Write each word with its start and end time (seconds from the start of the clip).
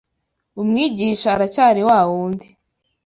Umwigisha 0.61 1.27
aracyari 1.35 1.81
wa 1.87 1.99
wundi 2.09 2.47